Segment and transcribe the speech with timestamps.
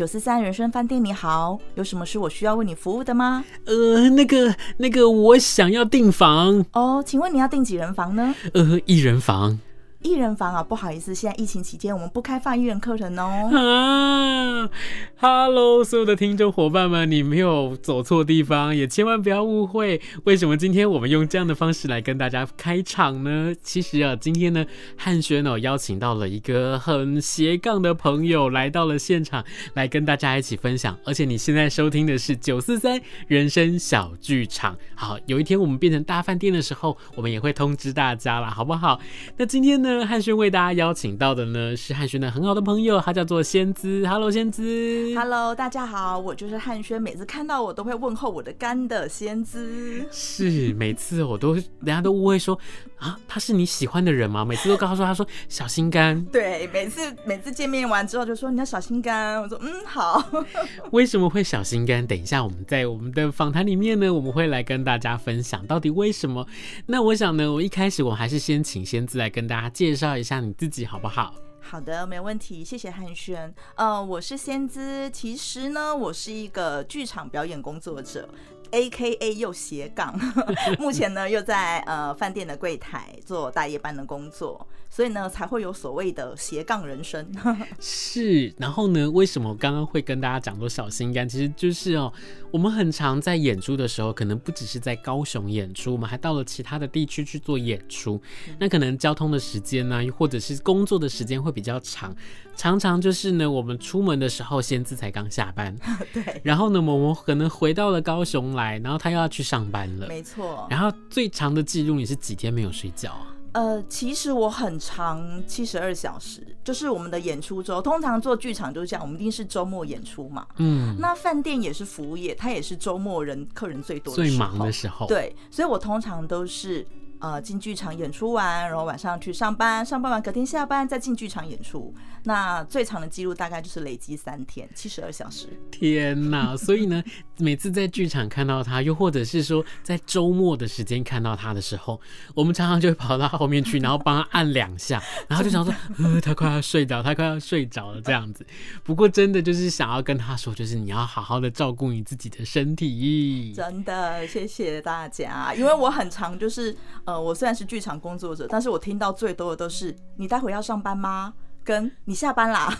[0.00, 3.44] 九四三人生饭店，你好，有什么是我需要为你服务的吗？
[3.66, 6.64] 呃，那个，那个，我想要订房。
[6.72, 8.34] 哦，请问你要订几人房呢？
[8.54, 9.60] 呃，一人房。
[10.02, 13.50] 一人房啊，不好意思，现在疫情期间我们不开放一人课程哦。
[13.52, 14.70] 啊
[15.18, 20.00] ，Hello，所有的听众伙伴们，你没有走错地方，也千万不要误会。
[20.24, 23.52] 为什么今天我们用这样的方式来跟大家开场呢？
[23.62, 24.64] 其实啊，今天呢，
[24.96, 30.98] 汉轩哦邀请到了一个很斜杠的朋友来到了现场，来跟大家一起分享。
[31.04, 34.74] 而且你现在收听的是九四三人生小剧场。
[34.94, 38.98] 好，有一天我们变成大饭店的时候，我们也会通知大家了，好不好？
[39.36, 39.89] 那今天呢？
[40.06, 44.06] 汉轩为大家邀请到的呢，是汉轩的很好的朋友，他叫做仙姿。
[44.06, 45.12] Hello，仙姿。
[45.16, 47.00] Hello，大家好，我就是汉轩。
[47.00, 50.06] 每次看到我都会问候我的肝的仙姿。
[50.10, 52.58] 是，每次我都人家都误会说
[53.00, 54.44] 啊，他是你喜欢的人吗？
[54.44, 56.22] 每次都告诉他说小心肝。
[56.30, 59.42] 对，每次每次见面完之后就说你要小心肝。
[59.42, 60.22] 我说嗯好。
[60.92, 62.06] 为什么会小心肝？
[62.06, 66.46] 等一下我们在我们的访谈里面呢，我们会来跟大家分享到底为什么。
[66.86, 69.70] 那我想呢，我一开始我还是先请仙子来跟大家。
[69.70, 71.32] 介绍一下你自己好不好？
[71.62, 73.54] 好的，没问题，谢谢汉轩。
[73.76, 78.28] 呃，我是仙姿，其实呢，我是一个剧场表演工作者。
[78.70, 80.18] A.K.A 又斜杠，
[80.78, 87.30] 目前呢又在呃饭店的柜台做大夜班的工作，所以呢才会有所谓的斜杠人生。
[87.80, 91.28] 是，然后呢，为什么刚刚会跟大家讲说小心肝？
[91.28, 92.12] 其实就是哦，
[92.50, 98.20] 我们很常在演出的时候，可能不只是在高雄演出，我们还到了其他的地区去做演出，
[98.58, 102.14] 那可能交通的时间呢，或者是工作的时间会比较长。
[102.60, 105.74] 常常就是呢，我们出门的时候，仙子才刚下班，
[106.12, 110.66] 对，然后呢，我们可能回到了高雄来，然后他又要去上班了，没错。
[110.68, 113.28] 然后最长的记录，你是几天没有睡觉啊？
[113.52, 126.86] 呃，其实我很长，七十二小时，就是我们的演出周，通常做剧场就是这样，我们一定是周末演出嘛，嗯，那饭店也是服务业，它也是周末人客人最多最忙的时候，对，所以我通常都是。
[127.20, 131.94] 呃，进剧场演出完，然后晚上去上班，上班完隔天下班再进剧场演出。
[132.24, 135.48] 那最长的记录大概就是累积三天，七十二小时。
[135.70, 136.56] 天哪！
[136.56, 137.02] 所以呢，
[137.38, 142.00] 每次在剧场看到他，又或者是说在周末的时间看到他的时候，
[142.34, 148.46] 我们常常就会跑到后面去，然后帮他按两下，然后就想说，呃，他快要睡着，他快要睡着了这样子。
[148.82, 153.52] 不过真的就是想要跟他说，就是你要好好的照顾你自己的身体。
[153.54, 156.74] 真的，谢谢大家，因为我很常就是。
[157.06, 161.34] 呃，呃我虽然是剧场工作者，但是我听到最多的都是“你待会要上班吗？”
[161.64, 162.72] 跟“你下班啦。”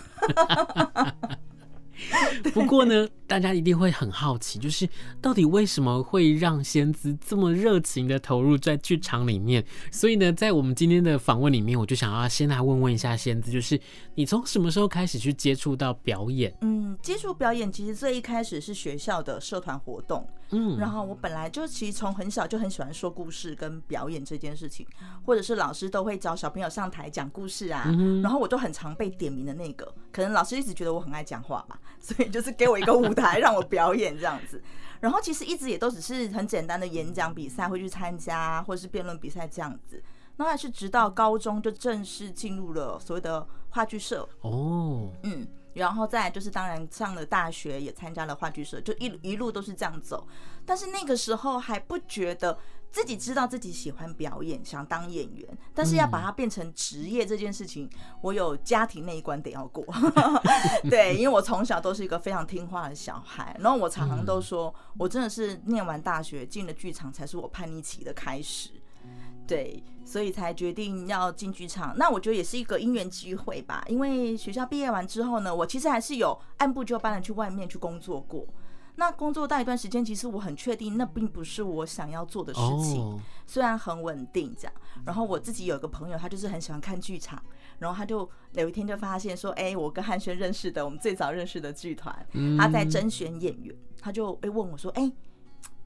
[2.53, 4.87] 不过呢，大家一定会很好奇，就是
[5.21, 9.63] 到底为什么会让仙姿这么热情的投入在剧场里面？
[9.91, 13.79] 所以呢，在我们今天的访问里面，我就想要先来问问一下仙姿，就是
[14.15, 16.53] 你从什么时候开始去接触到表演？
[16.61, 24.85] 嗯，接触表演其实最一开始是学校的社团活动，嗯，然后我本来就其实从很小就很喜欢说故事跟表演这件事情，
[25.23, 27.85] 或者是老师都会找小朋友上台讲故事啊，
[28.21, 31.79] 然后我都很常被点名的那个，可能老师一直觉得我很爱讲话吧。
[31.99, 34.61] 所以就是给我一个舞台让我表演这样子，
[34.99, 40.01] 然后其实一直也都只是很简单的演讲比赛会去参加，或者是辩论比赛这样子。
[40.37, 50.27] 那还是直到高中就正式进入了所谓的话剧社哦，嗯，然后再就是当然上了大学也参加了话剧社，就一一路都是这样走。
[50.65, 52.57] 但是那个时候还不觉得。
[52.91, 57.89] 自己知道自己喜欢表演，想当演员，但是要把它变成职业这件事情，
[58.21, 59.85] 我有家庭那一关得要过。
[60.89, 68.71] 对，因为我从小都是一个非常听话的小孩，然后我常常都说，我真的是念完大学进了剧场才是我叛逆期的开始。
[69.47, 71.97] 对，所以才决定要进剧场。
[71.97, 78.45] 那我觉得也是一个因缘机会吧，因为学校毕业完之后呢，我其实还是有按部就班的去外面去工作过。
[78.95, 83.01] 那工作到一段时间，其实我很确定那并不是我想要做的事情。
[83.01, 83.19] Oh.
[83.47, 84.73] 虽然很稳定这样，
[85.05, 87.41] 然后我自己有个朋友，他就是很喜欢看剧场，
[87.79, 92.13] 然后他就有一天就发现说：“哎、欸，我跟汉轩认识的，我们最早认识的剧团，
[92.57, 95.13] 他在甄选演员，他就哎问我说：‘哎、欸，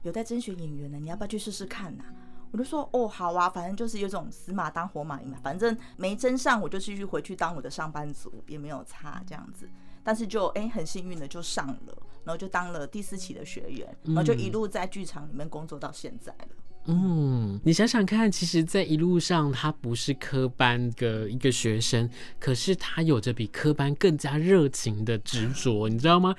[0.02, 2.12] 有在甄选演员呢，你要不要去试试看呐、啊？’
[2.52, 9.68] 我就说：‘哦，好啊，反正就是有种死马当活马医嘛，反正没甄上，我就继续回去当我的上班族，也没有差这样子。’
[10.06, 16.48] 但是就哎、欸、很幸运的就上了，然后就当了第四期的学员，然后就一路在剧场里面工作到现在了。
[16.84, 22.08] 嗯，你想想看，其实，在一路上他不是科班的一个学生，
[22.38, 26.32] 可是他有着比科班更加热情的执着，你知道吗？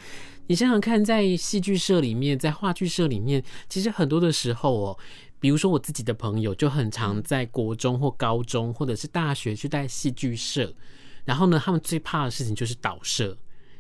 [0.48, 4.98] 你想想看，在戏剧社里面，在话剧社里面，其实很多的时候哦，
[5.42, 10.74] 比如说我自己的朋友就很常在国中或高中或者是大学去带戏剧社，
[11.26, 13.38] 然后呢，他们最怕的事情就是导社。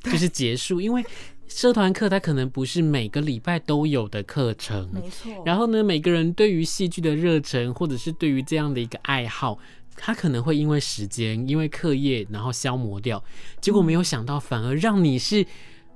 [0.11, 1.05] 就是结束，因为
[1.47, 5.31] 社团课它可能不是每个礼拜都有的课程，没错。
[5.45, 9.57] 然后呢，每个人对于戏剧的热忱，或者是对于这样的一个爱好，
[9.95, 13.23] 他可能会因为时间、因为课业，然后消磨掉。
[13.61, 15.45] 结果没有想到，反而让你是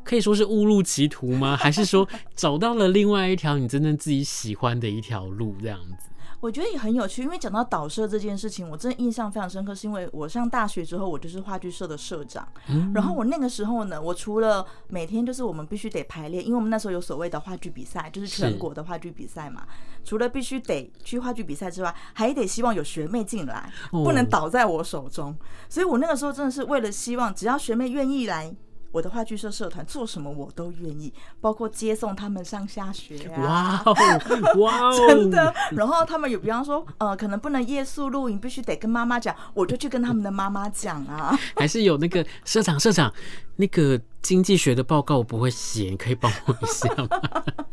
[0.04, 1.58] 可以说是误入歧途吗？
[1.58, 6.10] 还是说找到了另外一条你真正自己喜欢的一条路，这样子？
[6.42, 12.46] 我觉得也很有趣，因为讲到导社这件事情，我真的印象非常深刻，是因为我上大学之后，我就是话剧社的社长。
[12.68, 12.92] 嗯。
[12.96, 19.68] 然后我那个时候呢，我除了每天就是我们必须得排练，因为我们那时候有所谓的话剧比赛，就是全国的话剧比赛嘛。
[20.04, 25.38] 除了必须得去话剧比赛之外，还得希望有学妹进来，不能倒在我手中。
[25.70, 28.52] 所以我那个时候真的是为了希望，只要学妹愿意来。
[28.92, 33.42] 我的话剧社社团做什么我都愿意，包括接送他们上下学啊！
[33.42, 33.96] 哇哦，
[34.60, 35.54] 哇哦，真的。
[35.72, 41.38] 然后他们有，比方说，呃，可能不能夜宿露营，必须得跟妈妈讲，我就去跟他们的妈妈讲啊。
[41.56, 43.12] 还是有那个社长，社长，
[43.56, 47.08] 那个经济学的报告我不会写，你可以帮我一下吗？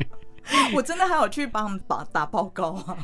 [0.75, 2.97] 我真的还有去帮他们打打报告啊。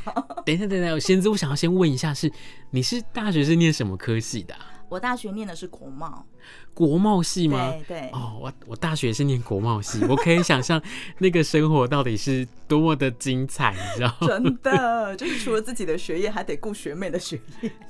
[0.45, 2.33] 等一下，等一下，我先，我想要先问一下是，是
[2.71, 4.61] 你是大学是念什么科系的啊？
[4.89, 6.25] 我大学念的是国贸，
[6.73, 7.73] 国贸系吗？
[7.87, 8.09] 对对。
[8.11, 10.81] 哦，我我大学是念国贸系，我可以想象
[11.19, 14.27] 那个生活到底是多么的精彩，你知道吗？
[14.27, 17.71] 真的，就是除了自己的学业，还得顾学妹的学业。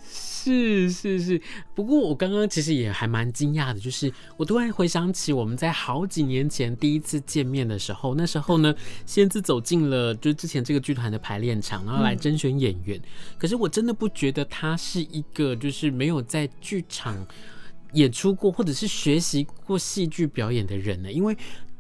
[0.46, 1.42] 是是是，
[1.74, 8.74] 不过我刚刚其实也还蛮惊讶的，就是我突然回想起我们在好几年前第一次见面的时候，那时候呢，
[9.08, 13.02] 仙姿走进了就是之前这个剧团的排练场，然后来甄选演员。
[13.40, 17.26] 可是我真的不觉得他是一个就是没有在剧场
[17.94, 21.36] 演出过或者是学习过戏剧表演的人呢，因为。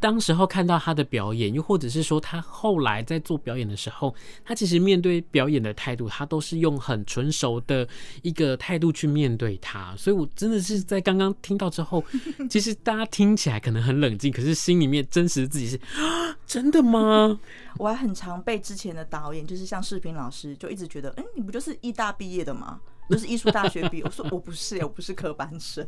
[0.05, 4.13] 当时候看到他的表演，又或者是说他后来在做表演的时候，
[4.43, 7.87] 他其实面对表演的态度，他都是用很纯熟的
[8.21, 9.95] 一个态度去面对他。
[9.97, 12.03] 所以，我真的是在刚刚听到之后，
[12.47, 15.79] 其实大家听起来可能很冷静，可是心里面真实自己是，
[16.45, 17.39] 真的吗？
[17.79, 22.79] 我还很常被之前的导演，就是像视频老师，就一直觉得，哎、你不就是艺大毕业的吗？
[23.09, 24.03] 就是艺术大学毕业。
[24.03, 25.87] 我说我不是，我不是科班生。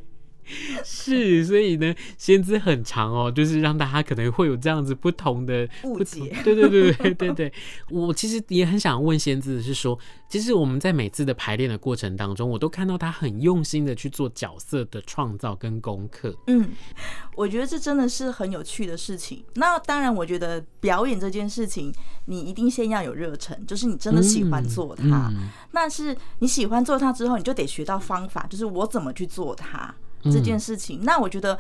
[0.84, 6.36] 是，所以呢，先知很长哦，就是让大家可能会有这样子不同的误解。
[6.44, 7.54] 对对对对对对，
[7.90, 9.98] 我其实也很想问先知的是说，
[10.30, 16.36] 其实我们在每次的排练的过程当中，我都看到他很用心的去做角色的创造跟功课。
[16.48, 16.70] 嗯，
[17.36, 19.44] 我觉得这真的是很有趣的事情。
[19.56, 21.94] 那当然，我觉得表演这件事情，
[22.26, 25.30] 你一定先要有热忱，就是你真的喜欢做它。
[25.30, 25.50] 嗯嗯。
[25.72, 29.94] 那是你喜欢做它之后，你就得学到方法，就是我怎么去做它。
[30.32, 31.58] 这件事情，那我觉得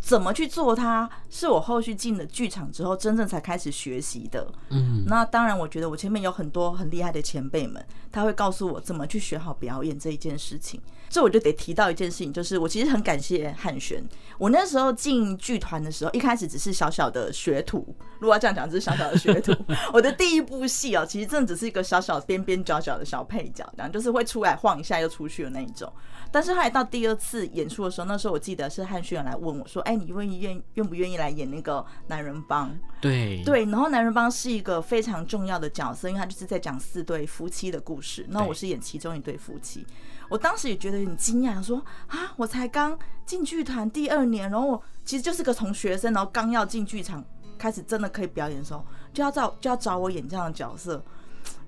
[0.00, 4.46] 怎么去做它，是我后续进了剧场之后，真正才开始学习的。
[4.70, 10.80] 嗯，那当然，我觉得我前面有很多很厉害的前辈们，他会告诉我怎么去学好表演这一件事情。
[11.08, 14.02] 这我就得提到一件事情，就是我其实很感谢汉轩。
[14.38, 17.94] 我那时候进剧团的时候，一开始只是小小的学徒。
[18.18, 19.52] 如果要这样讲，只是小小的学徒。
[19.92, 25.90] 我的第一部戏哦，其实真的只是一个小小边边角角的小配角，然后就是会出来晃一下又出去的那一种。
[26.30, 38.26] 但是后来到第二次演出的时候，那时候我记得是汉轩来问我说：“哎，你愿意愿愿不愿意来演那个男人帮？”对对，然后男人帮是一个非常重要的角色，因为他就是在讲四对夫妻的故事。
[38.28, 39.86] 那我是演其中一对夫妻。
[40.28, 47.24] 我当时也觉得很惊讶，说啊，我才刚进剧团第二年，然后我其实就是个从学生，然后刚要进剧场
[47.58, 51.02] 开始真的可以表演的时候，就要找就要找我演这样的角色，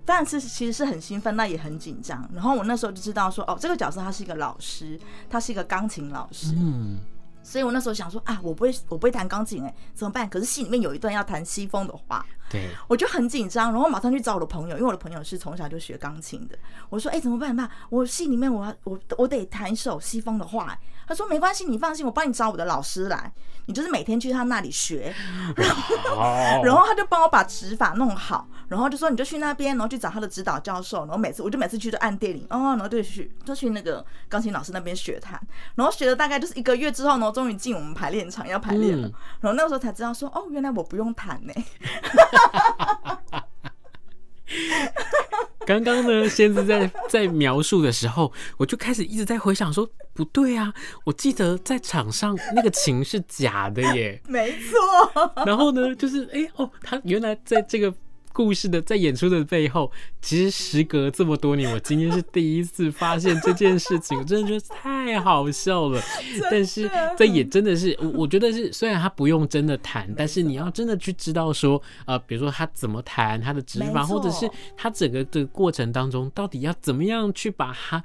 [0.04, 2.28] 但是其实是很兴奋，那也很紧张。
[2.32, 4.98] 然后我那时候就知道说，哦，这个角色他是一个老师，
[5.28, 6.98] 他是一个钢琴老师，嗯，
[7.42, 10.28] 所以我那时候想说啊，我不会我不会弹钢琴，哎，怎么办？
[10.28, 16.56] 可是戏里面有一段要弹西风的话，对，我就很紧张，然后马上去找我的朋友，因为我的朋友是从小就学钢琴的。
[16.88, 17.48] 我说：“哎、欸，怎么办？
[17.48, 17.76] 怎么办？
[17.90, 23.32] 我戏里面我要我我得弹一首西风的话。”他说：“没关系，你放心，我帮你找我的老师来，
[23.64, 25.14] 你就是每天去他那里学。
[25.56, 35.40] ”然后，然后他就帮我把指法弄好，然后就说：“你就去那边，然后去找他的指导教授。”然后每次我就每次去都按电铃，哦，然后就去就去那个钢琴老师那边学弹，
[35.76, 39.08] 然后学了大概就是一个月之后呢，终于进我们排练场要排练了。
[39.08, 41.52] 嗯、然后那个时候才知道说：“哦，原来我不用弹呢。”
[45.66, 50.72] 刚刚呢，先是在在描述的时候，我就开始一直在回想说，不对啊，
[51.04, 55.44] 我记得在场上那个琴是假的耶， 没错。
[55.44, 57.92] 然后呢，就是哎、欸、哦，他原来在这个。
[58.38, 59.90] 故事的在演出的背后，
[60.22, 66.00] 其实时隔这么多年，我今天是第一次发现这件事情，我真的觉得太好笑了。
[66.48, 78.00] 但是这也真的是，我我觉得是，虽然他不用真的弹，但是你要真的去知道说，呃，比如说他怎么弹，他的指法，或者是他整个的过程当中，到底要怎么样去把它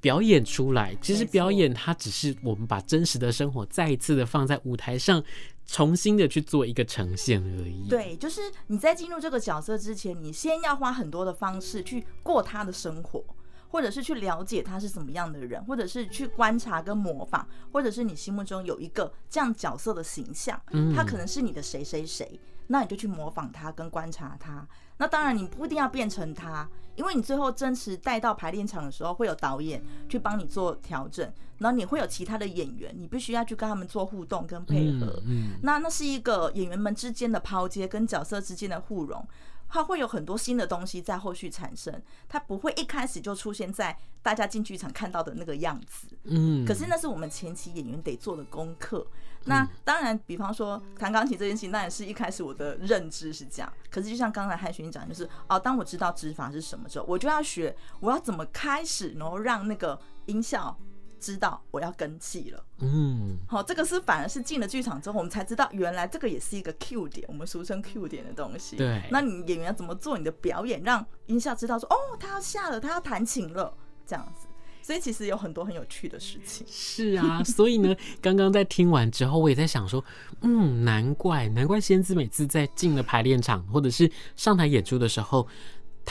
[0.00, 0.96] 表演出来。
[1.00, 5.22] 其实表演它只是我们把真实的生活再一次的放在舞台上。
[5.66, 7.86] 重新的去做一个呈现而已。
[7.88, 13.24] 对，就是你在进入这个角色之前，你先要花很多的方式去过他的生活，
[13.68, 24.66] 或者是去了解他是怎么样的人，或者是去观察跟模仿，或者是你心目中有一个这样角色的形象，嗯他可能是你的谁谁谁，那你就去模仿他跟观察他。
[25.00, 31.26] 那当然，你不一定要变成他，因为你最后真实带到排练场的时候，会有导演去帮你做调整，
[31.56, 35.22] 然后你会有其他的演员，你必须要去跟他们做互动跟配合。
[35.26, 39.26] 嗯，那那是一个演员们之间的抛接跟角色之间的互融。
[39.70, 46.08] 它会有很多新的东西在后续产生，它不会一开始就出现在大家进剧场看到的那个样子。
[46.24, 49.06] 嗯，可是那是我们前期演员得做的功课。
[49.44, 53.72] 那当然，比方说弹钢琴这件事情，那也是一开始我的认知是这样。
[53.90, 60.76] 可是就像刚才汉勋讲，就是哦，当我知道指法是什么时候，我就要学，我要怎么开始，然后让那个音效。
[61.20, 68.76] 知道我要跟戏了，嗯，好，这个是反而是进了剧场之后，我们才知道原来这个也是一个 Q 点，我们俗称 Q 点的东西。
[68.76, 73.72] 对，那你演员要怎么做你的表演，让音效知道说，哦，他要下了，他要弹琴了，
[74.06, 74.46] 这样子。
[74.82, 76.66] 所以其实有很多很有趣的事情。
[76.68, 80.02] 是啊， 所以呢，刚刚在听完之后，我也在想说，
[80.40, 85.46] 嗯，难怪，难怪仙子每次在进了排练场或者是上台演出的时候。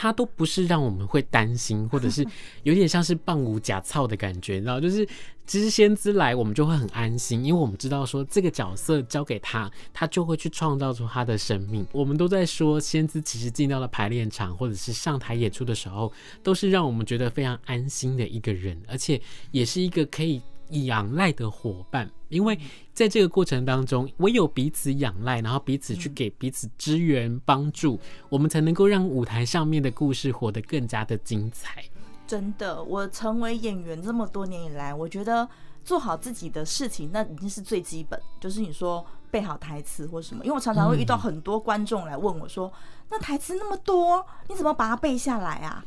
[0.01, 2.25] 他都不是让我们会担心，或者是
[2.63, 4.79] 有点像是棒无假操的感觉，你知道？
[4.79, 5.05] 就是
[5.45, 11.85] 其实仙姿来，我们就会很安心，因为我们知道说这个角色交给他，他就会去创造出他的生命。
[11.91, 16.09] 我们都在说，仙姿其实进到了排练场或者是上台演出的时候，
[16.41, 20.41] 都是让我们觉得非常安心的一个人，而且也是一个可以。
[20.69, 22.57] 仰赖的伙伴，因为
[22.93, 27.99] 在这个过程当中，唯有彼此仰赖，然后彼此去给彼此支援帮助，
[28.29, 31.83] 我们才能够让舞台上面的故事活得更加的精彩。
[32.27, 35.47] 真的，我成为演员这么多年以来，我觉得
[35.83, 38.21] 做好自己的事情，那已经是最基本。
[38.39, 42.67] 就是你说背好台词或什么，因为我常常会遇到很多观众来问我说
[43.07, 45.83] ：“嗯、那台词那么多，你怎么把它背下来啊？”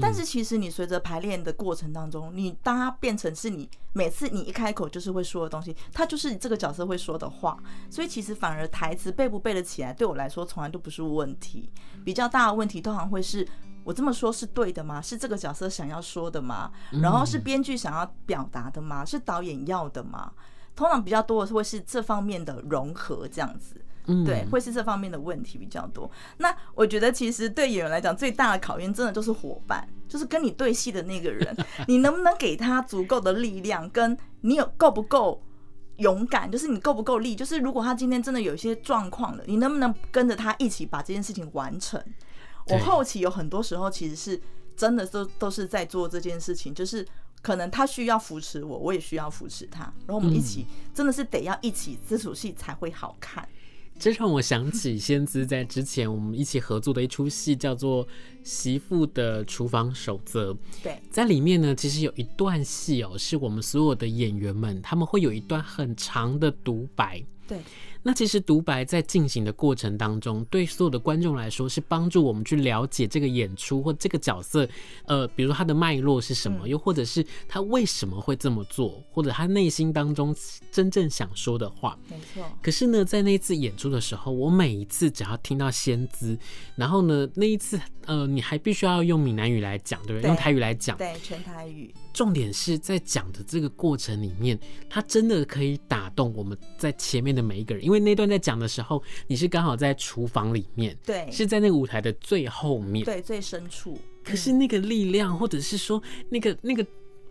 [0.00, 7.56] 但是其实你随着排练的过程当中，你当它变成是你每次你一开口就是会说的东西，它就是这个角色会说的话，
[7.88, 11.70] 所以其实反而台词背不背得起来，对我来说从来都不是问题。
[12.04, 13.46] 比较大的问题通常会是
[13.84, 15.00] 我这么说是对的吗？
[15.00, 16.70] 是这个角色想要说的吗？
[17.02, 19.04] 然后是编剧想要表达的吗？
[19.04, 20.32] 是导演要的吗？
[20.74, 23.80] 通常比较多的是会是这方面的融合这样子。
[24.24, 26.10] 对，会是这方面的问题比较多。
[26.38, 31.56] 那我觉得，其实对演员来讲，最大的考验真的就是伙伴，就是跟你对戏的那个人，
[31.88, 35.42] 你能不能给他足够的力量，跟你有够不够
[35.96, 42.02] 勇敢，就是你够不够力，就是如果他今天真的有一些状况了，你能不能跟着他一起把这件事情完成？
[42.66, 44.40] 我后期有很多时候其实是
[44.76, 47.06] 真的都都是在做这件事情，就是
[47.42, 53.46] 可能他需要扶持我，我也需要扶持他，然后我们一起真的是得要一起，这出戏才会好看。
[54.00, 58.06] 这让我想起仙姿在之前我们一起合作的一出戏，叫做
[58.42, 60.52] 《媳妇的厨房守则》。
[60.82, 67.22] 对，在里面呢，其实有一段戏哦，是我们所有的演员们，他们会有一段很长的独白。
[67.46, 67.58] 对。
[68.02, 74.68] 那其实独白在进行的过程当中，对所有的观众来说是帮助我们去了解这个演出或这个角色，
[75.06, 80.34] 呃，比如他的脉络是什么，又或者是他为什么会这么做，或者他内心当中
[80.70, 81.98] 真正想说的话。
[82.08, 82.44] 没错。
[82.62, 86.38] 可是呢，在那一次演出的时候，我每一次只要听到仙姿，
[86.76, 90.28] 然后呢，那一次呃，你还必须要用闽南语来讲，对不对？
[90.28, 91.92] 用台语来讲，对，全台语。
[92.12, 97.40] 重点是在讲的这个过程里面，他真的可以打动我们在前面的。
[97.40, 103.98] 的每一个人，因为那段在讲的时候，你是刚好在厨房里面，对，是在那个舞台的最后面，对，最深处。
[104.22, 106.86] 可是那个力量，或者是说那个那个，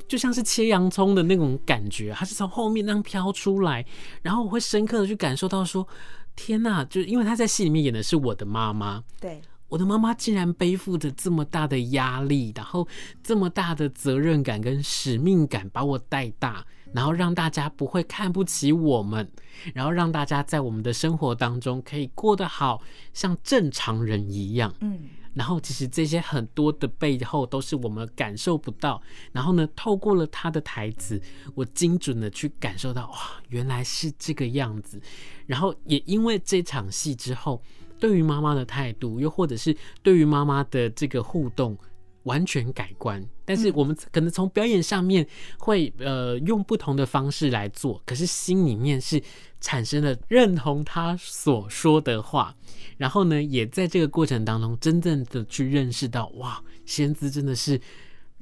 [0.06, 3.86] 就像是切洋葱的那种感觉，它是从后面那样飘出来，
[4.22, 5.88] 然后我会深刻的去感受到说，
[6.36, 9.39] 天呐，就因为他在戏里面演的是我的妈妈，对。
[9.69, 12.88] 我的妈妈竟然背负着这么大的压力，然后
[13.23, 19.31] 这么大的责任感跟使命感把我带大，然后让大家不会看不起我们，
[19.75, 22.81] 然后让大家在我们的生活当中可以过得好
[23.13, 24.73] 像正常人一样。
[24.81, 25.01] 嗯，
[25.35, 28.99] 然后其实这些很多的背后都是我们感受不到，
[29.31, 31.21] 然后呢，透过了他的台词，
[31.53, 33.17] 我精准的去感受到，哇，
[33.49, 34.99] 原来是这个样子。
[35.45, 37.61] 然后也因为这场戏之后。
[38.00, 41.77] 对于妈妈的态度，又或者是对于妈妈的这个互动，
[42.24, 43.24] 完全改观。
[43.46, 45.27] 但是我们可能从表演上面
[45.58, 49.22] 会呃用不同的方式来做，可是心里面是
[49.60, 52.56] 产生了认同他所说的话，
[52.98, 57.79] 然后呢，也在这个过程当中真正的去认识到，哇，仙姿真的是。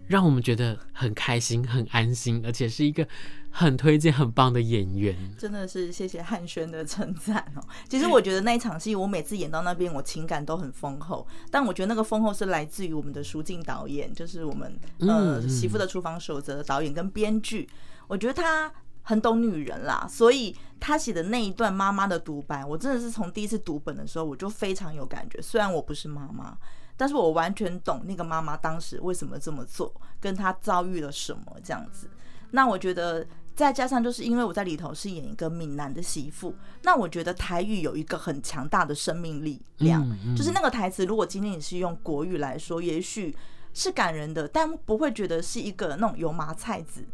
[0.07, 3.05] 让我们觉得很开心、很安心，而且是一个
[3.49, 5.15] 很推荐、很棒的演员。
[5.37, 7.63] 真的是谢谢汉轩的称赞哦。
[7.89, 11.27] 其实我觉得那一场戏，我每次演到那边，我情感都很丰厚。
[11.51, 17.67] 但我觉得那个丰厚是来自于我们的舒静导演，就是我们呃《媳妇的厨房守则》的导演跟编剧。
[18.07, 18.71] 我觉得他
[19.01, 25.41] 很懂女人啦，所以他写的那一段妈妈的独白，我真的是从第一次读本的时候，我就非常有感觉。
[25.41, 26.57] 虽然我不是妈妈。
[26.97, 32.09] 但是我完全懂那个妈妈当时为什么这么做，跟她遭遇了什么这样子。
[32.51, 33.25] 那我觉得
[33.55, 43.35] 再加上就是因为我在里头是演一个闽南的媳妇，那我觉得台语有一个很强大的生命力量，就是那个台词，如果今天你是用国语来说，也许
[43.73, 47.05] 是感人的，但不会觉得是一个那种油麻菜籽，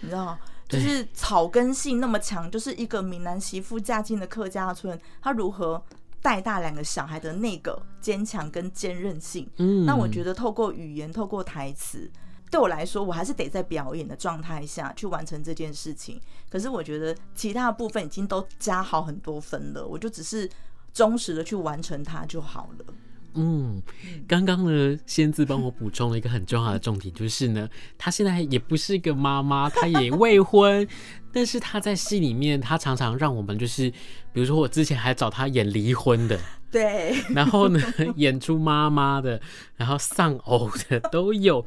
[0.00, 0.36] 你知道，
[0.68, 5.82] 就是草根性那么强，就是一个闽南媳妇嫁进了客家村，她如何
[6.22, 12.10] 带大两个小孩的那个坚强跟坚韧性，嗯，那我觉得透过语言，透过台词，
[12.50, 16.20] 对我来说，我还是得在表演的状态下去完成这件事情。
[16.50, 20.48] 可是我觉得其他的部分已经都加好很多分了，我就只是
[20.92, 22.94] 忠实的去完成它就好了。
[23.34, 23.80] 嗯，
[24.26, 30.84] 刚刚呢，仙子帮我补充了一个很重要的重点，就是呢，她现在也不是一个妈妈，她也未婚，
[31.32, 33.90] 但是他在戏里面，他常常让我们就是，
[34.32, 36.38] 比如说我之前还找他演离婚的，
[36.70, 37.80] 对，然后呢，
[38.16, 39.40] 演出妈妈的，
[39.76, 41.64] 然后丧偶的都有，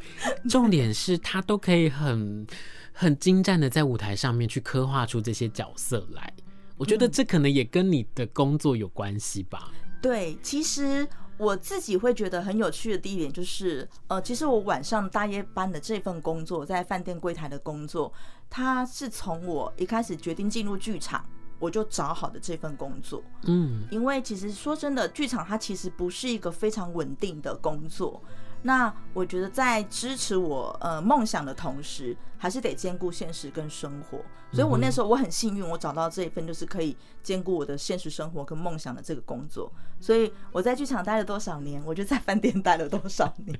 [0.50, 2.46] 重点是他都可以很
[2.92, 6.34] 很精湛的在舞台上面去刻画出这些角色来，
[6.78, 9.72] 我觉得这可能也跟你的工作有关系吧。
[10.02, 11.08] 对，其实。
[11.40, 18.14] 我自己会觉得很有趣的第一点就是，呃，其实我晚上大夜班的这份工作，在饭店柜台的工作，
[18.56, 21.26] 它是从我一开始决定进入剧场，
[21.58, 23.24] 我就找好的这份工作。
[23.46, 28.22] 嗯，因为其实说真的，剧场它其实不是一个非常稳定的工作。
[28.64, 34.20] 那我觉得在支持我呃梦想的同时，还是得兼顾现实跟生活。
[34.52, 39.72] 所以我那时候我很幸运，我找到这一份就是可以兼顾我的现实生活跟梦想的这个工作。
[40.00, 43.60] 所以我在剧场待了多少年，我就在饭店待了多少年。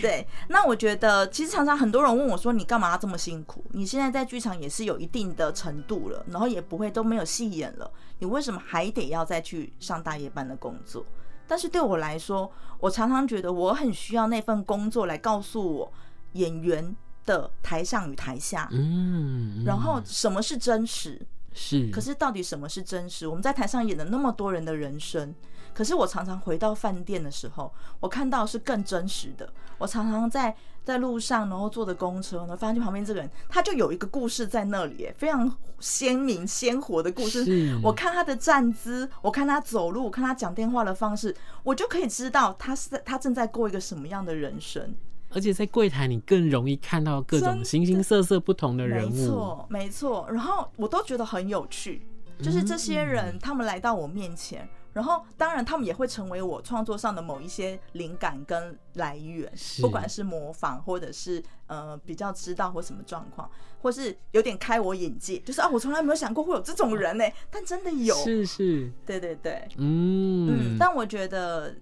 [0.00, 3.64] 对，那我觉得其实常常很多人问我说：“你干嘛这么辛苦？
[3.72, 11.04] 你现在在剧场也是有一定的程度了，然后也不会都没有戏演了，你为什么还得要再去上大夜班的工作？”
[11.48, 15.92] 但是对我来说，我常常觉得我很需要那份工作来告诉我
[16.34, 21.20] 演员的台上与台下，嗯，然后什么是真实？
[21.54, 23.26] 是，可是到底什么是真实？
[23.26, 25.34] 我们在台上演了那么多人的人生。
[25.78, 29.48] 可是我常常回到饭店的时候，我看到是更真实的。
[29.78, 37.78] 我常常在在路上，然后坐着公车，然后发现旁边这个人，他就有一个故事在那里，非常鲜明鲜活的故事。
[37.80, 44.92] 我看他的站姿，我看他走路，我看他讲电话的方式，我就可以知道他是在他正在过一个什么样的人生。
[45.30, 49.14] 而且在柜台，你更容易看到各种形形色色不同的人物。
[49.14, 50.26] 没错，没错。
[50.28, 52.04] 然后我都觉得很有趣，
[52.42, 54.68] 就是这些人，他们来到我面前。
[54.98, 59.48] 然后，当然，他们也会成为我创作上的某一些灵感跟来源，
[59.80, 63.48] 不管是模仿，或者是呃比较知道或什么状况，
[63.80, 70.48] 或是有点开我眼界，就是啊，我从来没有想过会有这种人呢，但真的有，是是，对对对，嗯。
[70.50, 71.76] 嗯，但我觉得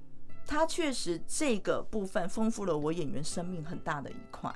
[0.46, 4.54] 他确实这个部分丰富了我演员生命很大的一块，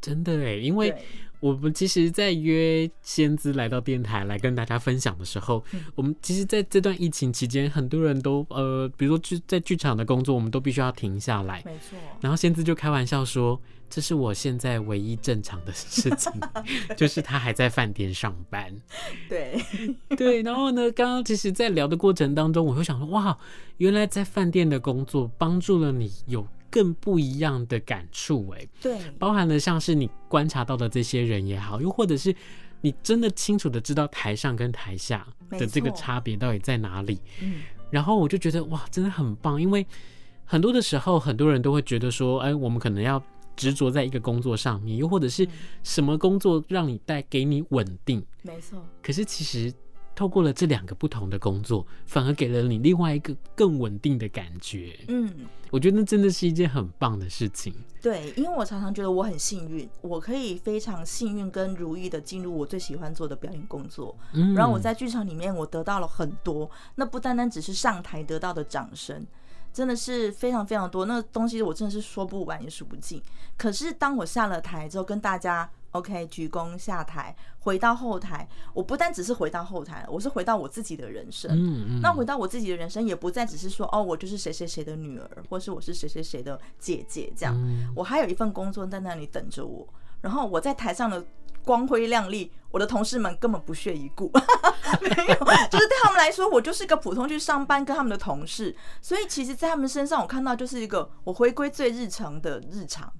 [0.00, 0.92] 真的哎，因为
[1.42, 11.60] 我们其实，在约仙姿来到电台来跟大家分享的时候，嗯、我们其实在这段疫情期间，很多人都呃，比如说剧在剧场的工作，我们都必须要停下来。
[11.64, 11.98] 没错。
[12.20, 16.32] 然后仙姿就开玩笑说：“这是我现在唯一正常的事情，
[16.96, 18.72] 就是他还在饭店上班。”
[19.28, 19.60] 对
[20.16, 20.42] 对。
[20.42, 23.36] 然后呢，刚刚其实，在聊的过程当中，我会想说：“哇，
[23.78, 32.34] 原来在饭店的工作帮助了你有。”更不一样的感触，哎，对，包含了像是你观察到的这些人也好，又或者是
[32.80, 37.20] 你真的清楚的知道台上跟台下的这个差别到底在哪里。
[37.42, 39.86] 嗯，然后我就觉得哇，真的很棒，因为
[40.46, 43.22] 很多的时候，很多人都会觉得说，哎，我们可能要
[43.54, 45.46] 执着在一个工作上面，又或者是
[45.82, 48.82] 什么工作让你带给你稳定，没错。
[49.02, 49.70] 可是其实。
[50.22, 54.96] 透过了这两个不同的工作，反而给了你另外一个更稳定的感觉。
[55.08, 55.28] 嗯，
[55.72, 57.74] 我觉得那真的是一件很棒的事情。
[58.00, 64.16] 对，因为我常常觉得我很幸运，我可以非常幸运跟如意的进入我最喜欢做的表演工作。
[64.32, 69.26] 嗯，然后我在剧场里面，我得到了很多，那不单单只是上台得到的掌声，
[69.72, 71.04] 真的是非常非常多。
[71.04, 73.20] 那个东西我真的是说不完也数不尽。
[73.58, 75.68] 可是当我下了台之后，跟大家。
[75.92, 78.46] OK，鞠躬下台，回到后台。
[78.74, 81.50] 我不但只是回到后台，我是回到我自己的人生。
[81.52, 82.00] 嗯嗯。
[82.02, 87.54] 那回到我自己的人生，也不再只是说哦，我就是谁谁谁的女儿，或是我是谁谁谁的姐姐这样。
[87.56, 87.92] 嗯。
[87.94, 89.86] 我还有一份工作在那里等着我。
[90.20, 91.24] 然后我在台上的
[91.64, 94.30] 光辉亮丽，我的同事们根本不屑一顾。
[95.02, 95.34] 没有，
[95.68, 98.74] 就是对他们来说，我就是一个普通去上班跟他们的同事。
[99.00, 103.12] 所以其实，在他们身上，我看到就是一个我回归最日常的日常，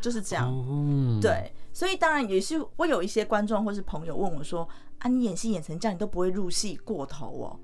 [0.00, 0.48] 就是这样。
[0.48, 1.18] 哦。
[1.22, 1.52] 对。
[1.78, 7.60] 所以当然也是会有一些观众或是朋友问我说：“啊，你演戏演成这样，你都不会入戏过头哦？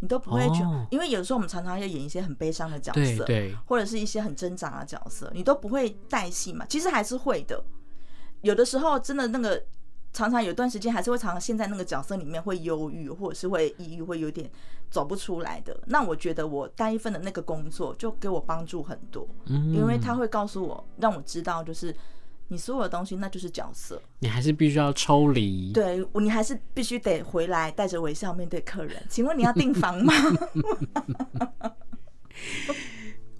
[0.00, 0.86] 你都不会觉得？
[0.90, 6.66] 因为有时候我们常常要演一些很悲伤的角色，对，或者是一些很挣扎的角色，你都不会带戏嘛？
[6.68, 7.62] 其实还是会的。
[8.40, 9.62] 有的时候真的那个
[10.12, 14.50] 常常有段时间还是会常常陷在那个角色里面，会忧郁或者是会抑郁，会有点
[14.90, 15.78] 走不出来的。
[15.86, 21.94] 那我觉得我单一份的那个工作就给我帮助很多，因为他会告诉我，让我知道就是。
[22.52, 23.98] 你所有的东西，那就是角色。
[24.18, 25.72] 你还是必须要抽离。
[25.72, 29.02] 对，你还是必须得回来，带着微笑面对客人。
[29.08, 30.12] 请问你要订房吗？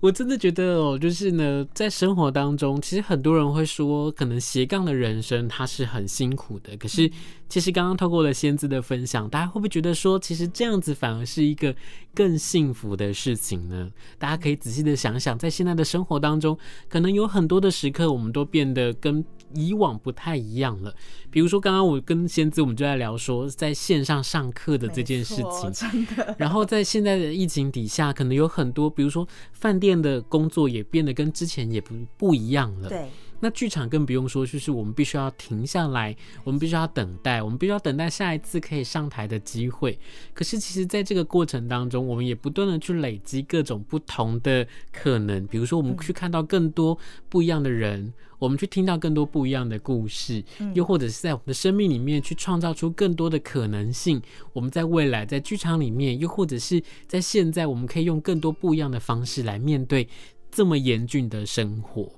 [0.02, 6.76] 我真的觉得哦，就是呢，在生活当中，其实很多人会说，可能斜杠的人生他是很辛苦的。
[6.76, 7.08] 可是，
[7.48, 11.72] 其实刚刚透过了仙子的分享，大家会不会觉得说，其实这样子反而是一个
[12.12, 13.88] 更幸福的事情呢？
[14.18, 20.94] 大家可以仔细的想想，在现在的生活当中，可能有很多的时刻，我们都变得跟以往不太一样了。
[21.30, 25.72] 比如说，刚刚我跟仙子，我们就在聊说，在线上上课的这件事情。
[25.72, 26.34] 真的。
[26.38, 32.88] 然后在现在的疫情底下，可能有很多，比如说饭店的工作也变得跟之前也不不一样了。
[32.88, 33.08] 对。
[33.44, 39.98] 那剧场更不用说，就是我们必须要停下来，我们必须要等待，我们必须要等待下一次可以上台的机会。
[40.32, 45.44] 可是，其实在这个过程当中，我们也不断的去累积各种不同的可能。
[45.48, 46.96] 比如说，我们去看到更多
[47.28, 54.22] 不一样的人，我们去听到更多不一样的故事，又或者是在我们的生命里面去创造出更多的可能性。
[54.52, 60.08] 我们在未来在剧场里面，又或者是在现在，我们可以用更多不一样的方式来面对
[60.48, 62.12] 这么严峻的生活。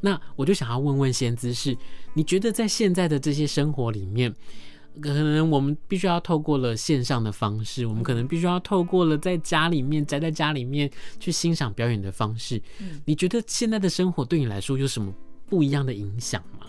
[0.00, 1.76] 那我就想要问问先姿，是
[2.14, 4.34] 你觉得在现在的这些生活里面，
[5.00, 12.60] 可能我们必须要透过了线上的方式，我们可能必须要透过了在家里面宅在家里面去欣赏表演的方式。
[13.04, 15.12] 你觉得现在的生活对你来说有什么
[15.46, 16.66] 不一样的影响吗？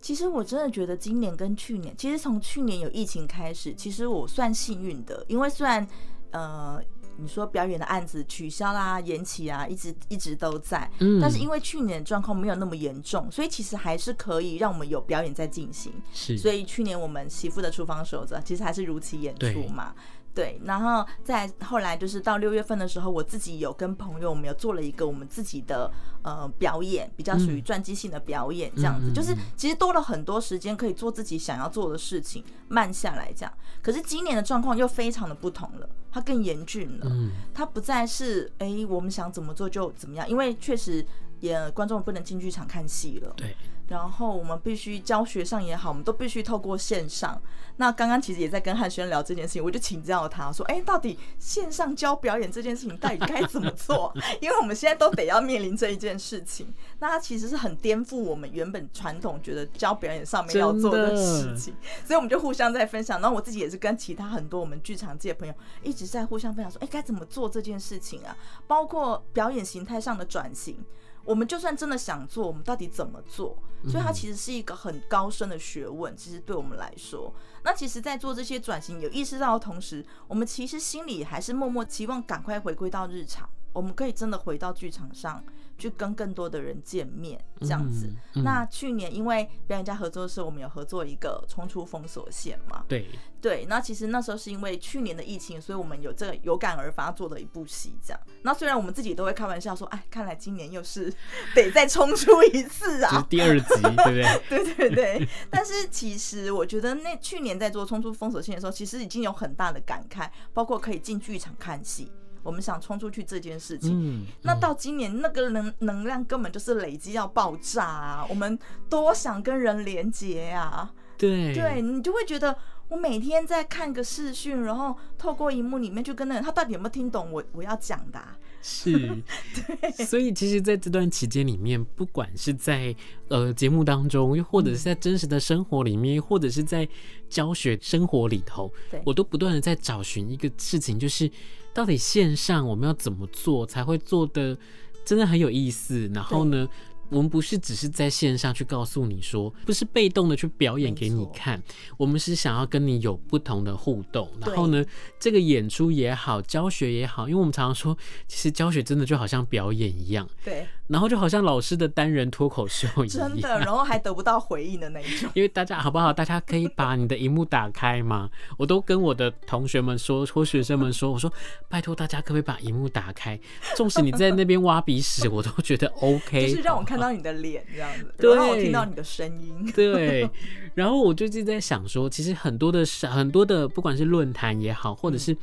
[0.00, 5.86] 其实我真的觉得今年跟去年，其实从去年有疫情开始，其实我算幸运的，因为虽然
[6.30, 6.80] 呃。
[7.18, 10.90] 你说表演的案子取消啦、延期啊，一直一直都在。
[10.98, 15.92] 嗯，但是因为去年状况没有那么严重，所以其实还是可以让我们有表演在进行。
[16.12, 19.94] 是，所以去年我们媳妇的厨房守则其实还是如期演出嘛。
[20.36, 33.52] 对，然后再后来就是到六月份的时候，我自己有跟朋友，我们有做了一个我们自己的呃表演，比较属于传记性的表演，这样子，就是其实多了很多时间可以做自己想要做的事情，慢下来这样。
[33.80, 37.10] 可是今年的状况又非常的不同了，它更严峻了，
[37.54, 41.02] 它不再是哎我们想怎么做就怎么样，因为确实
[41.40, 43.32] 也观众不能进剧场看戏了。
[43.36, 43.54] 对。
[43.88, 47.40] 然后我们必须教学上也好，我们都必须透过线上。
[47.76, 54.12] 那刚刚其实也在跟汉轩聊这件事情，我就请教他说：“哎，到底线上教表演这件事情到底该怎么做？
[54.42, 56.74] 因为我们现在都得要面临这一件事情。
[56.98, 61.72] 那它其实是很颠覆我们原本传统觉得教表演上面要做的事情。
[62.04, 63.20] 所以我们就互相在分享。
[63.20, 68.36] 然后我自己也是跟其他很多我们剧场界的朋友一直在互相分享说：哎，该怎么做这件事情啊？
[68.66, 70.84] 包括表演形态上的转型。”
[71.26, 73.58] 我们就算真的想做，我们到底怎么做？
[73.88, 76.16] 所以它其实是一个很高深的学问。
[76.16, 85.44] 其实对我们来说，那其实，在做这些转型有意识到的同时，我们其实心里还是默默期望赶快回归到日常，我们可以真的回到剧场上。
[85.78, 88.06] 去跟更多的人见面，这样子。
[88.06, 92.82] 嗯嗯、那去年因为表演家合作的时候，我们有合作一个冲出封锁线嘛？
[92.88, 93.06] 对
[93.42, 93.66] 对。
[93.68, 98.18] 那其实那时候是因为去年的疫情，所以我们有这个有感而发做的一部戏，这样。
[98.40, 101.12] 那虽然我们自己都会开玩笑说，哎，看来今年又是
[101.54, 104.40] 得再冲出一次啊，就是第二集，对不对？
[104.48, 105.28] 对 对对。
[105.50, 112.10] 但是其实我觉得那去年在做冲出封锁线的时候，其实已经有很大的感慨，包括可以进剧场看戏。
[112.46, 118.26] 我们想冲出去这件事情，那到今年那个能能量根本就是累积要爆炸啊！
[118.30, 118.56] 我们
[118.88, 120.92] 多想跟人连接啊！
[121.18, 122.56] 对，对你就会觉得
[122.88, 128.36] 我每天在看个视讯，然后透过荧幕里面去跟那人，他到底有没有听懂我我要讲的、啊？
[128.62, 128.90] 是，
[129.54, 130.04] 对。
[130.04, 132.94] 所以其实在这段期间里面，不管是在
[133.28, 136.88] 呃节目当中，又或者是在真实的生活里面，或者是在
[137.28, 138.72] 教学生活里头，
[139.04, 141.30] 我都不断的在找寻一个事情，就是。
[141.74, 144.56] 到底线上我们要怎么做才会做的
[145.04, 146.10] 真的很有意思？
[146.14, 146.66] 然后呢，
[147.08, 151.62] 我们不是只是在线上去告诉你说，不是被动的去表演给你看，
[151.96, 154.28] 我们是想要跟你有不同的互动。
[154.40, 154.84] 然后呢，
[155.18, 160.28] 这个演出也好，教学也好，因为我们常常说，其实教学真的就好像表演一样。
[160.44, 160.66] 对。
[160.88, 165.28] 然后就好像老师的单人脱口秀一样，真的，然后还得不到回应的那一种。
[165.34, 166.12] 因为大家好不好？
[166.12, 168.30] 大家可以把你的荧幕打开吗？
[168.56, 171.32] 我都跟我的同学们说，或学生们说，我说
[171.68, 173.38] 拜托大家可不可以把荧幕打开？
[173.74, 176.48] 纵使你在那边挖鼻屎，我都觉得 OK。
[176.48, 179.72] 就是让我看到你的脸这样子，对，让我听到你的声音。
[179.72, 180.28] 对。
[180.74, 185.34] 然后我就一直在想说，其实很多的很多的，不管是论坛也好，或者是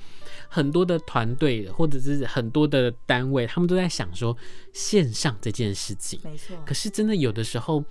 [0.54, 4.38] 很多的团队，或者是很多的单位，他们都在想说
[4.72, 6.20] 线上这件事情。
[6.24, 6.56] 没错。
[6.64, 7.84] 可是真的有的时候，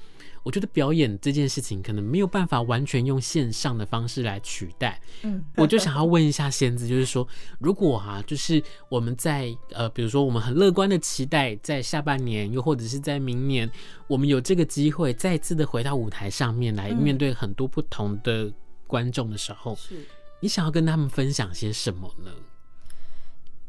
[0.44, 5.00] 我觉得表演这件事情可能没有办法完全用线上的方式来取代。
[5.22, 5.44] 嗯。
[5.56, 7.26] 我就想要问一下仙子，就是说，
[7.58, 13.68] 如果啊，就是我们在呃，比如说我们很乐观的期待，在下半年，又或者是在明年，
[14.06, 18.52] 我们有这个机会再次的回到舞台上面来面对很多不同的
[18.86, 19.96] 观众的时候，是。
[20.40, 22.30] 你想要跟他们分享些什么呢？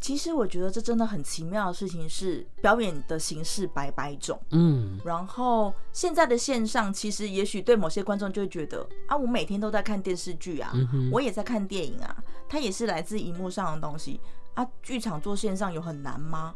[0.03, 14.19] 其实我觉得这真的很奇妙的事情是，表演的形式百百种，嗯，然后现在的线上，其实也许对某些观众就会觉得啊，我每天都在看电视剧啊，嗯，我也在看电影啊，它也是来自荧幕上的东西
[14.55, 16.53] 啊，剧场做线上有很难吗？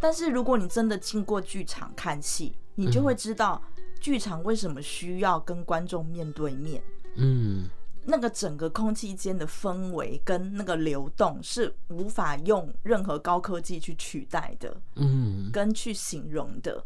[0.00, 3.62] 但是如果你真的进过剧场看戏，你就会知道
[4.00, 6.82] 剧场为什么需要跟观众面对面，
[7.14, 7.70] 嗯。
[8.08, 16.84] 那个整个空气间的氛围跟那个流动是无法用任何高科技去取代的，嗯，跟去形容的。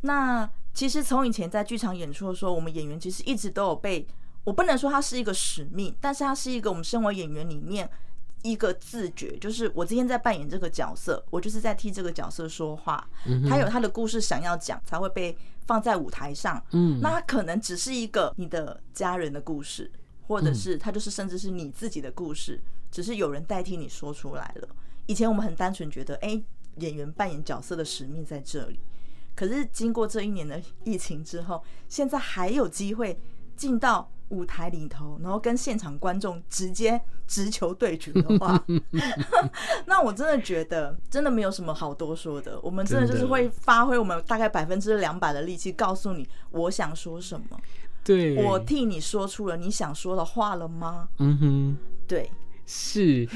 [0.00, 4.06] 那其实从以前在剧场演出的时候，我们演员其实一直都有被，
[4.44, 7.88] 我不能说它是一个使命，但是它是一个我们身为演员里面
[8.42, 13.06] 一个自觉，就是我今天在扮演这个角色，我就是在替这个角色说话，
[13.48, 16.62] 他有他的故事想要讲，才会被放在舞台上。
[16.72, 19.90] 嗯，那他可能只是一个你的家人的故事。
[20.26, 22.60] 或者是他就是甚至是你自己的故事，
[22.90, 24.68] 只是有人代替你说出来了。
[25.06, 26.42] 以前我们很单纯觉得，哎，
[26.76, 28.80] 演员扮演角色的使命在这里。
[29.34, 33.18] 可是经过这一年的疫情之后，现在还有机会
[33.56, 38.64] 进到舞台里头，然后跟现场观众直接直球对决的话，
[39.86, 42.58] 那我真的觉得真的没有什么好多说的。
[42.60, 47.60] 我们真的就是会发挥我们大概百分之两百的力气，告诉你我想说什么。
[48.04, 51.08] 对，我替你说出了你想说的话了吗？
[51.18, 52.30] 嗯哼，对。
[52.66, 53.28] 是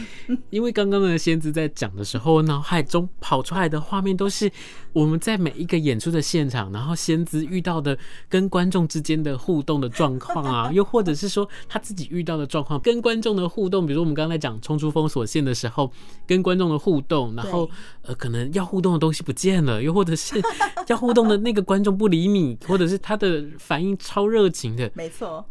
[0.50, 4.50] 因为刚刚的仙子在讲的时候，脑海中跑出来的画面都是
[4.92, 7.96] 我们在每一个演出的现场，然后仙子遇到的
[8.28, 15.92] 跟观众之间的互动的状况啊， 又或者是说他自己遇到的状况，跟观众的互动，比如说我们刚才讲冲出封锁线的时候，
[16.26, 17.68] 跟观众的互动，然后
[18.02, 20.40] 呃可能要互动的东西不见了，又或者是
[20.86, 25.44] 要互动的那个观众不理你，或者是他的反应超热情的， 没错。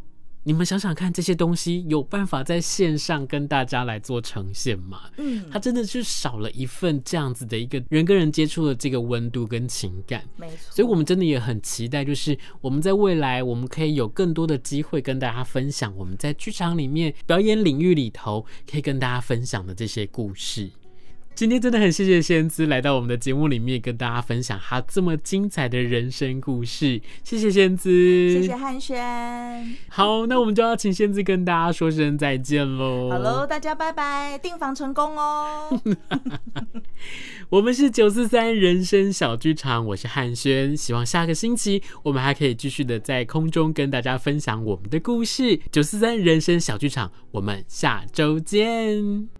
[0.47, 5.01] 你们想想看，这些东西有办法在线上跟大家来做呈现吗？
[5.17, 10.23] 嗯，它真的是少了一份这样子的一个人跟人接触的这个温度跟情感。
[10.37, 20.71] 没错，所以我们真的也很期待，就是我们在未来，我们可以有更多的机会跟大家分享我们在剧场里面表演领域里头可以跟大家分享的这些故事。
[21.37, 26.99] 今天真的很谢谢仙姿来到我们的节目里面，跟大家分享她这么精彩的人生故事。
[27.23, 29.77] 谢谢仙姿，谢谢汉轩。
[29.87, 33.11] 好，那我们就要请仙姿跟大家说声再见喽。
[33.11, 35.79] 好喽，大家拜拜，订房成功哦。
[37.49, 45.59] 我们是九四三人生小剧场，我是汉轩，希望下个星期我们还可以继续的在空中跟大家分享我们的故事。
[45.71, 49.36] 九四三人生小剧场，我们下周见。